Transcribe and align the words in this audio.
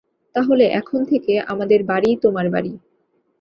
তাহলে 0.35 0.65
এখন 0.71 0.99
থেকে, 1.05 1.33
আমাদের 1.47 1.79
বাড়িই 1.83 2.15
তোমার 2.23 2.45
বাড়ি। 2.49 2.71